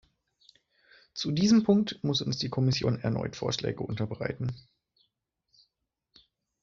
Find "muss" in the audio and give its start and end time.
2.03-2.23